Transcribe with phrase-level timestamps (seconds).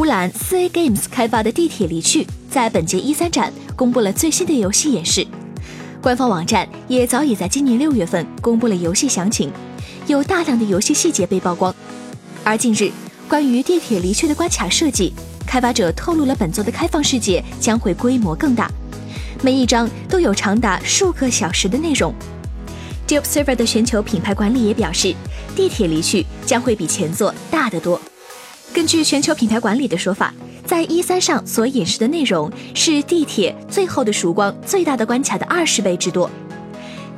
[0.00, 5.26] 乌兰四 A Games 开发的《地铁离去》在本届一三展公布了最新的游戏演示，
[6.00, 9.52] 官方网站也早已在今年六月份公布了游戏详情，
[10.06, 11.74] 有大量的游戏细节被曝光。
[12.42, 12.90] 而近日，
[13.28, 15.12] 关于《地铁离去》的关卡设计，
[15.46, 18.70] 开发者透露了本作的开放世界将会规模更大，
[19.42, 22.14] 每一章都有长达数个小时的内容。
[23.06, 25.08] d e e p Server 的全球品牌管理也表示，
[25.54, 28.00] 《地铁离去》将会比前作大得多。
[28.72, 30.32] 根据全球品牌管理的说法，
[30.64, 36.30] 在一三上所演示的内容是地铁最后的曙光最大的关卡的二十倍之多。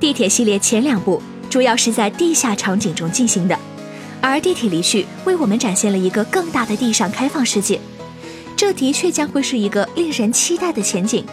[0.01, 3.59] 地铁系列前两部主要是在地下场景中进行的，
[4.21, 7.79] 而地铁离去为我们展现了一个更大的地上开放世界，
[8.57, 11.25] 这的确将会是一个令人期待的前景。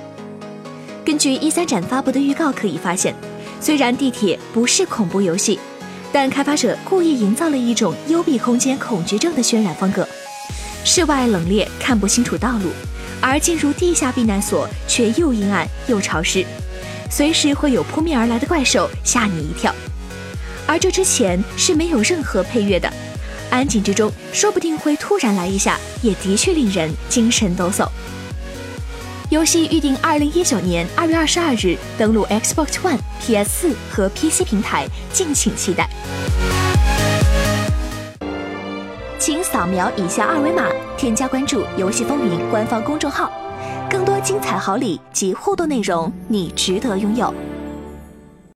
[1.05, 3.15] 根据一三展发布的预告可以发现，
[3.61, 5.57] 虽然地铁不是恐怖游戏。
[6.11, 10.07] 但开发者故意营造了一种幽闭空间恐惧症的渲染风格，
[10.83, 12.71] 室外冷冽看不清楚道路，
[13.21, 16.43] 而进入地下避难所却又阴暗又潮湿，
[17.11, 19.73] 随时会有扑面而来的怪兽吓你一跳。
[20.65, 22.91] 而这之前是没有任何配乐的，
[23.51, 27.87] 安静之中说不定会突然来一下，也的确令人精神抖擞。
[29.29, 35.87] 游戏预定二零一九年二月二十二日登陆 Xbox One、PS 四和 PC 平台，敬请期待。
[39.19, 40.65] 请扫描以下二维码，
[40.97, 43.31] 添加关注“游戏风云”官方公众号，
[43.87, 47.31] 更多精彩好礼及互动内容，你值得拥有。